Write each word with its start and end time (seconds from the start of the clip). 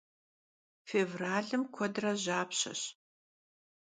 Fêvralım 0.87 1.63
kuedre 1.73 2.13
japşeş. 2.25 2.81